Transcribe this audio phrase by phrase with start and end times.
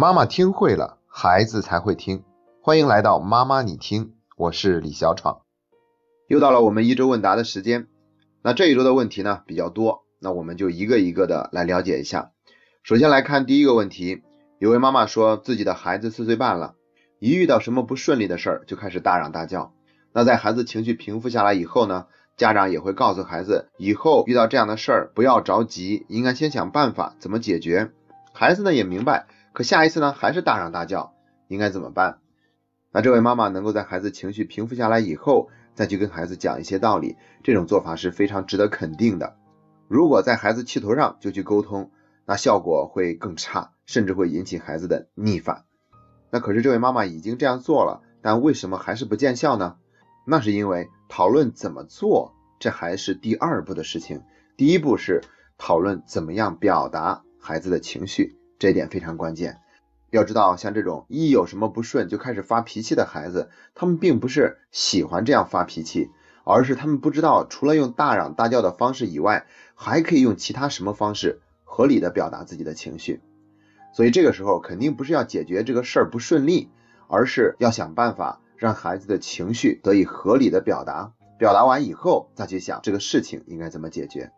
[0.00, 2.24] 妈妈听会了，孩子才会听。
[2.62, 5.42] 欢迎来到妈妈你听，我是李小闯。
[6.26, 7.86] 又到了我们一周问答的时间。
[8.40, 12.30] 那这一周的问题呢比较多，那我们就一个一个的来了解一下。
[12.82, 14.22] 首先来看第一个问题，
[14.58, 16.76] 有位妈妈说自己的孩子四岁半了，
[17.18, 19.74] 一遇到什么不顺利的事儿就开始大嚷大叫。
[20.14, 22.06] 那在孩子情绪平复下来以后呢，
[22.38, 27.90] 家长也会告诉孩子，以后遇到这样的事儿不要着急，应该先想办法怎么解决。
[28.32, 31.14] 孩子呢也明白，可下一次呢还是大嚷大叫，
[31.48, 32.18] 应该怎么办？
[32.92, 39.36] 那这位妈妈能够在孩子情绪平复下来以后，再去跟孩子讲一些道理，这种做法是非常值得肯定的。
[39.88, 41.90] 如果在孩子气头上就去沟通，
[42.26, 45.64] 那效果会更差，甚至会引起孩子的逆反。
[46.30, 49.76] 那可是这位妈妈已经这样做了，但为什么还是不见效呢？
[50.26, 54.22] 那是因为讨论怎么做，这还是第二步的事情。
[54.56, 55.22] 第一步是
[55.58, 59.58] 讨论怎么样表达孩子的情绪，这一点非常关键。
[60.10, 66.12] 要知道，像这种一有什么不顺就开始发脾气的孩子，他们并不是喜欢这样发脾气。
[66.42, 73.20] 而是他们不知道，除了用大嚷大叫的方式以外，还可以用其他什么方式合理的表达自己的情绪。
[73.92, 76.70] 所以这个时候肯定不是要解决这个事儿不顺利，
[77.08, 81.12] 而是要想办法让孩子的情绪得以合理的表达。
[81.38, 84.32] 表达完以后，再去想这个事情应该怎么解决。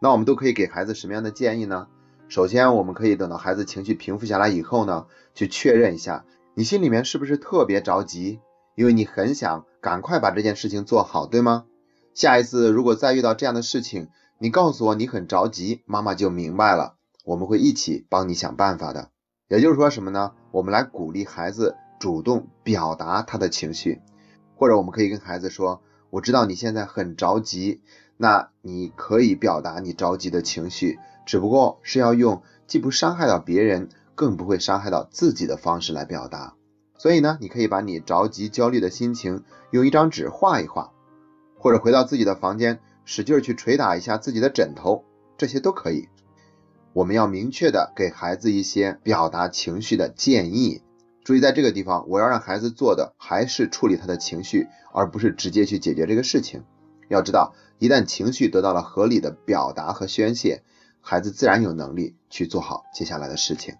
[0.00, 1.86] 那我们都可以给孩子什么样的建议呢？
[2.28, 6.24] 首先，我们可以等到孩子情绪平复下来以后呢，去确认一下，
[6.54, 8.40] 你心里面是不是特别着急。
[8.74, 11.64] 因为你很想赶快把这件事情做好，对吗？
[12.12, 19.08] 下一次如果再遇到这样的事情，你告诉我你很着急，妈妈就明白了，我们会一起帮你想办法的。
[19.48, 20.32] 也就是说什么呢？
[20.50, 24.02] 我们来鼓励孩子主动表达他的情绪，
[24.56, 27.80] 或者我们可以跟孩子说：“我知道你现在很着急，
[28.18, 36.54] 那你可以表达你着急的情绪，只不过是要用既不伤害到别人，更不会伤害到自己的方式来表达。”
[36.98, 40.92] 所以呢，你可以把你着急、焦虑的心情用一张纸画一画，
[41.58, 45.04] 或者回到自己的房间，使劲去捶打一下自己的枕头，
[45.36, 46.08] 这些都可以。
[46.94, 50.80] 我们要明确的给孩子一些表达情绪的建议。
[51.22, 56.64] 注意，在这个地方，我要让孩子做的还是处理他的情绪，而不是直接去解决这个事情。
[57.08, 60.62] 要知道，一旦情绪得到了合理的表达和宣泄，
[61.08, 63.76] 孩子自然有能力去做好接下来的事情。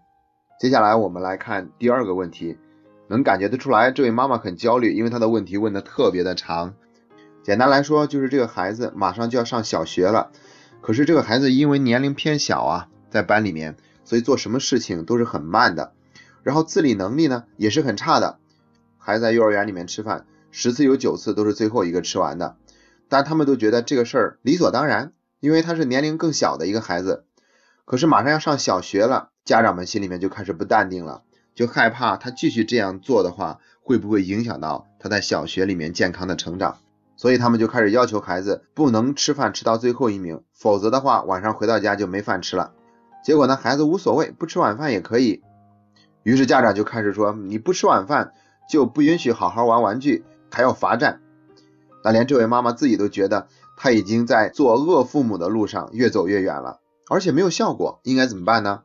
[0.61, 2.57] 接下来我们来看第二个问题。
[3.09, 6.75] 能感觉得出来，这位妈妈很焦虑，因为她的问题问的特别的长。
[7.43, 10.31] 简单来说，就是这个孩子马上就要上小学了，
[10.81, 15.95] 可是这个孩子因为年龄偏小啊，在班里面，所以做什么事情都是很慢的，
[16.45, 18.39] 然后自理能力呢也是很差的。
[18.99, 22.57] 孩子在幼儿园里面吃饭，十次有九次都是最后一个吃完的，
[23.09, 27.25] 但他们都觉得这个事儿理所当然，因为他是年龄更小的一个孩子。
[27.85, 31.23] 可是马上要上小学了，家长们心里面就开始不淡定了。
[31.55, 36.79] 就害怕他继续这样做的话，会不会影响到他在小学里面健康的成长？
[37.17, 42.73] 所以他们就开始要求孩子不能吃饭吃到最后一名，否则的话晚上回到家就没饭吃了。
[43.25, 45.43] 结果呢，孩子无所谓，不吃晚饭也可以。
[46.25, 48.33] 于是家长就开始说，你不吃晚饭
[48.69, 51.21] 就不允许好好玩玩具，还要罚站。
[52.05, 58.83] 那连这位妈妈自己都觉得，他已经在做恶父母的路上越走越远了，而且没有效果，应该怎么办呢？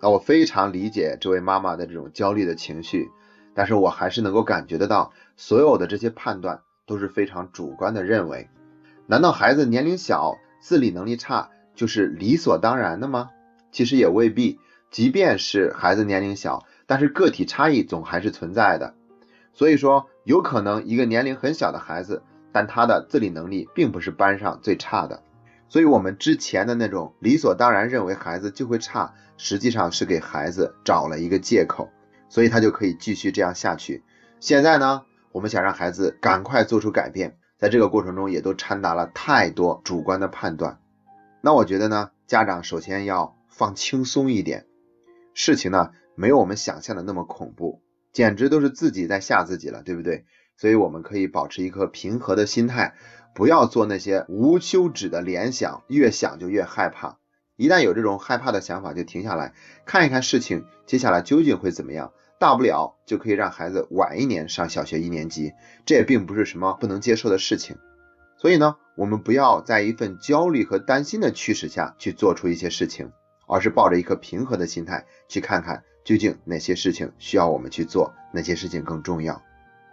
[0.00, 3.10] 那我非常理解这位妈妈的这种焦虑的情绪，
[3.54, 8.48] 但是我还是能够感觉得到，所有的这些判断都是非常主观的认为。
[9.06, 13.30] 难道孩子年龄小、自理能力差就是理所当然的吗？
[13.72, 14.60] 其实也未必。
[14.90, 18.94] 即便是孩子年龄小，但是个体差异总还是存在的。
[19.52, 22.22] 所以说，有可能一个年龄很小的孩子，
[22.54, 25.24] 但他的自理能力并不是班上最差的。
[25.68, 31.90] 所以，我们之前的那种理所当然认为孩子就会差，实际上是给孩子找了一个借口，
[32.28, 34.04] 所以他就可以继续这样下去。
[34.38, 40.78] 现在呢，我们想让孩子赶快做出改变，在这个过程中也都掺杂了太多主观的判断。
[41.40, 44.66] 那我觉得呢，家长首先要放轻松一点，
[45.32, 50.24] 事情呢没有我们想象的那么恐怖，简直都是自己在吓自己了，对不对？
[50.56, 52.94] 所以我们可以保持一颗平和的心态。
[53.34, 57.18] 不要做那些无休止的联想，越想就越害怕。
[57.56, 59.54] 一旦有这种害怕的想法，就停下来
[59.84, 62.12] 看一看事情接下来究竟会怎么样。
[62.38, 65.52] 大不了就可以让孩子晚一年上小学一年级，
[65.84, 67.76] 这也并不是什么不能接受的事情。
[68.38, 73.10] 所以呢，我们不要在一份焦虑和担心的驱使下去做出一些事情，
[73.48, 79.42] 而是抱着一颗平和的心态去看看究竟哪些事情需要我们去做，哪些事情更重要。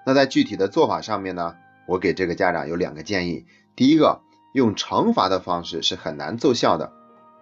[0.05, 1.55] 那在具体的做法上面呢？
[1.87, 3.45] 我给这个家长有两个建议，
[3.75, 4.21] 第一个，
[4.53, 6.93] 用惩罚的方式是很难奏效的。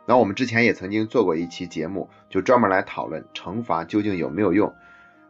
[0.07, 4.73] 那我们之前也曾经做过一期节目，就专门来讨论惩罚究竟有没有用。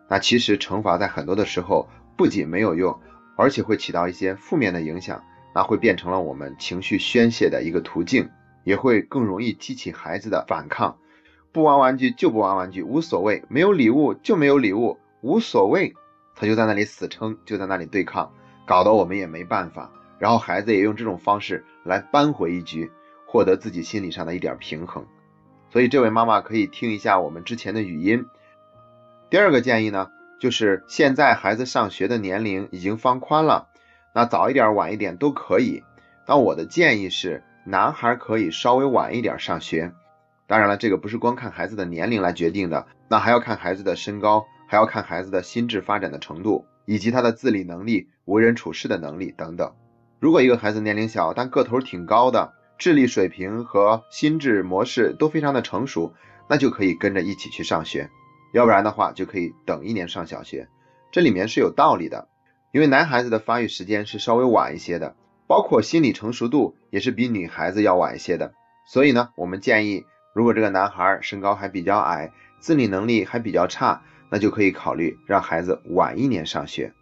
[0.07, 2.97] 那其实惩罚在很多的时候不仅没有用，
[3.35, 5.23] 而且会起到一些负面的影响，
[5.53, 8.29] 那会变成了我们情绪宣泄的一个途径，
[8.63, 10.97] 也会更容易激起孩子的反抗。
[11.51, 15.93] 不玩玩具就不玩玩具，无所谓；没有礼物就没有礼物，无所谓。
[16.39, 18.31] 他就在那里死撑，就在那里对抗，
[18.65, 19.91] 搞得我们也没办法。
[20.17, 22.89] 然后孩子也用这种方式来扳回一局，
[23.25, 25.05] 获得自己心理上的一点平衡。
[25.69, 28.25] 所以这位妈妈可以听一下我们之前的语音。
[29.29, 30.09] 第二个建议呢，
[30.39, 33.67] 就是现在孩子上学的年龄已经放宽了，
[34.15, 35.83] 那早一点晚一点都可以。
[36.25, 39.91] 但我的建议是，男孩可以稍微晚一点上学。
[40.47, 49.73] 当然了，这个不是光看孩子的年龄来决定的，那还要看孩子的身高，还要看孩子的心智发展的程度，以及他的自理能力、为人处事的能力等等。
[50.19, 56.13] 如果一个孩子年龄小，但个头挺高的，智力水平和心智模式都非常的成熟，
[56.47, 58.11] 那就可以跟着一起去上学。
[58.53, 60.67] 要不然的话，就可以等一年上小学。
[61.11, 62.27] 这里面是有道理的，
[62.71, 65.15] 因为男孩子的发育时间是稍微晚一些的，
[65.47, 68.53] 包括心理成熟度也是比女孩子要晚一些的。
[68.85, 70.05] 所以呢，我们建议。
[70.35, 76.93] 如果这个男孩身高还比较矮，自理能力还比较差，那就可以考虑让孩子晚一年上学。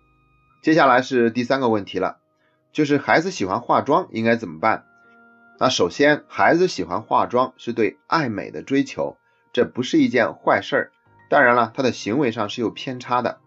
[0.62, 2.18] 接下来是第三个问题了，
[2.72, 4.86] 就是孩子喜欢化妆应该怎么办？
[5.60, 9.18] 那首先，孩子喜欢化妆是对爱美的追求，
[9.54, 10.92] 这不是一件坏事儿。
[11.30, 13.40] 当然了，他的行为上是有偏差的，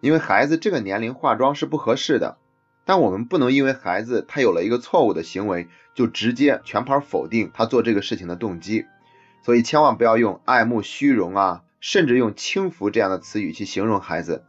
[0.00, 2.36] 因为孩子这个年龄化妆是不合适的。
[2.84, 8.84] 但我们不能因为孩子他有了一个错误的行为，就直接全盘否定他做这个事情的动机。
[9.42, 14.42] 所以千万不要用爱慕虚荣啊，甚至用轻浮这样的词语去形容孩子。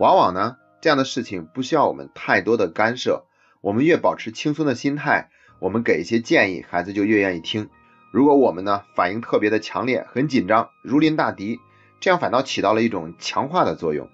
[0.00, 3.26] 往往呢，这样的事情不需要我们太多的干涉。
[3.60, 7.70] 我们越保持轻松的心态，我们给一些建议，孩子就越愿意听。
[8.10, 11.60] 如果我们呢反应特别的强烈，很紧张，如临大敌，
[12.00, 14.08] 这样反倒起到了一种强化的作用。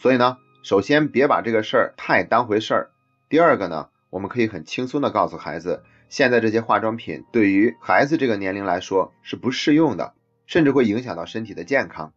[0.00, 2.90] 所以呢，首先别把这个事儿太当回事儿。
[3.28, 5.84] 第二个呢，我们可以很轻松的告诉孩子。
[6.08, 10.14] 现在这些化妆品对于孩子这个年龄来说是不适用的，
[10.48, 12.12] 甚至会影响到身体的健康。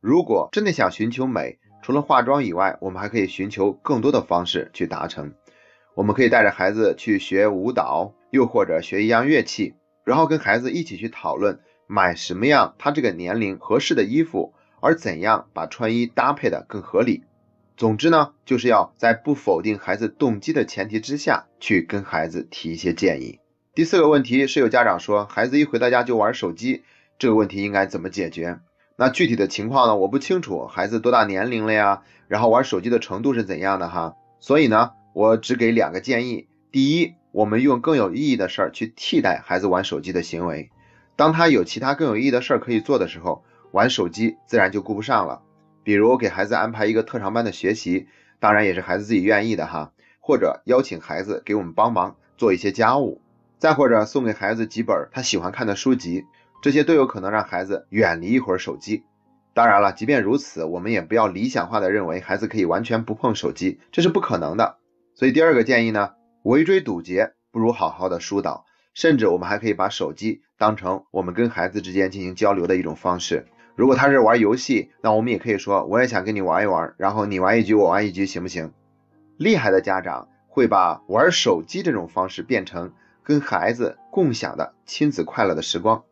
[0.00, 5.34] 如果真的想寻求美，除了化妆以外，我们还可以寻求更多的方式去达成。
[5.94, 9.74] 我们可以带着孩子去学舞蹈，又或者学一样乐器，
[10.04, 17.24] 然后跟孩子一起去讨论买什么样他这个年龄合适的衣服，而怎样把穿衣搭配的更合理。
[17.76, 23.40] 总之呢，就是要在不否定孩子动机的前提之下去跟孩子提一些建议。
[23.74, 26.84] 第四个问题是有家长说，孩子一回到家就玩手机，
[27.18, 28.58] 这个问题应该怎么解决？
[28.96, 32.02] 那具体的情况呢，我不清楚，孩子多大年龄了呀？
[32.28, 34.16] 然后玩手机的程度是怎样的哈？
[34.40, 36.48] 所以呢，我只给两个建议。
[36.70, 40.70] 第一，我们用更有意义的事儿去替代孩子玩手机的行为。
[41.16, 45.42] 当他有其他更有意义的事儿可以做的时候，玩手机自然就顾不上了。
[45.84, 48.06] 比如给孩子安排一个特长班的学习，
[48.40, 53.20] 当然也是孩子自己愿意的哈，或者邀请孩子给我们帮忙做一些家务，
[53.58, 56.24] 再或者送给孩子几本他喜欢看的书籍，
[56.62, 59.04] 这些都有可能让孩子远离一会儿手机。
[59.52, 64.78] 当然了，即便如此，我们也不要理想化的认为孩子可以完全不碰手机，这是不可能的。
[65.16, 66.12] 所以第二个建议呢，
[66.44, 68.64] 围追堵截不如好好的疏导，
[68.94, 73.48] 甚至我们还可以把手机当成我们跟孩子之间进行交流的一种方式。
[73.74, 78.72] 如果他是玩游戏，那我们也可以说，我也想跟你玩一玩，然后你玩一局，我玩一局，行不行？
[79.36, 82.92] 厉害的家长会把玩手机这种方式变成
[83.24, 86.04] 跟孩子共享的亲子快乐的时光。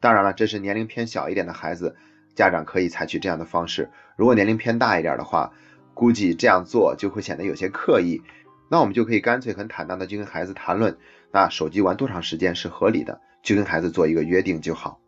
[0.00, 1.94] 当然了，这是年龄偏小一点的孩子，
[2.34, 3.90] 家长可以采取这样的方式。
[4.16, 5.52] 如果年龄偏大一点的话，
[5.92, 8.22] 估计这样做就会显得有些刻意。
[8.70, 10.96] 那我们就可以干脆很坦荡的去跟孩子谈论，
[11.32, 15.00] 那手机玩多长时间是合理的，去跟孩子做一个约定就好。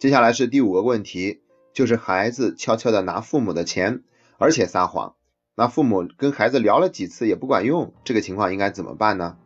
[0.00, 4.02] 接下来是第五个问题，就是孩子悄悄的拿父母的钱，
[4.38, 5.14] 而且撒谎，
[5.54, 9.36] 那父母跟孩子聊了几次也不管用，这个情况应该怎么办呢？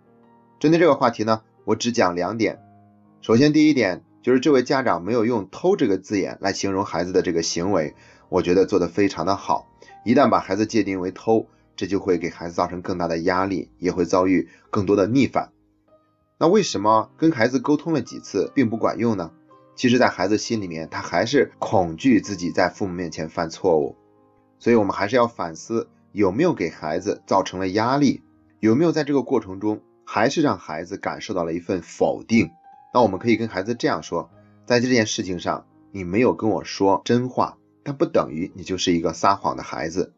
[0.61, 2.61] 针对这个话题呢，我只讲两点。
[3.21, 7.95] 首先，第一点就是这位家长没有用“偷”这个字眼来形容孩子的这个行为，
[8.29, 9.67] 我觉得做得非常的好。
[10.05, 11.47] 一旦把孩子界定为偷，
[11.77, 15.53] 这就会给孩子造成更大的压力，也会遭遇更多的逆反。
[16.39, 19.33] 那为什么跟孩子沟通了几次并不管用呢？
[19.75, 23.97] 其实，在孩子心里面，他还是恐惧自己在父母面前犯错误，
[24.59, 28.23] 所以我们还是要反思有没有给孩子造成了压力，
[28.59, 32.51] 有没有在这个过程中还是让孩子感受到了一份否定。
[32.93, 34.31] 那我们可以跟孩子这样说：
[34.67, 40.13] 在这件事情上，你没有跟我说真话，但不等于你就是一个撒谎的孩子。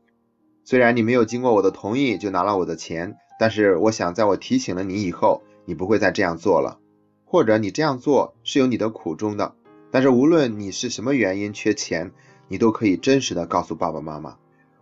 [0.64, 6.78] 虽然你没有经过我的同意就拿了我的钱，但是我想在我提醒了你以后，你不会再这样做了。
[7.24, 9.54] 或者你这样做是有你的苦衷的。
[9.90, 12.12] 但是无论你是什么原因缺钱，
[12.48, 14.36] 你都可以真实的告诉爸爸妈妈，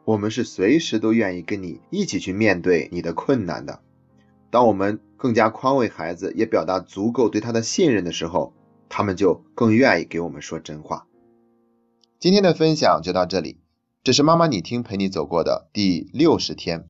[0.05, 3.81] 我们是随时都愿意跟你一起去面对你的困难的。
[4.51, 8.55] 当我们更加宽慰孩子，也表达足够对他的信任的时候，
[8.89, 11.07] 他们就更愿意给我们说真话。
[12.19, 13.59] 今天的分享就到这里，
[14.03, 16.87] 这是妈妈你听陪你走过的第六十天。